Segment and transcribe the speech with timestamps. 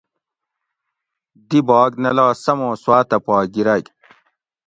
[1.47, 3.85] دی باگ نہ لا سمو سواۤتہ پا گرگ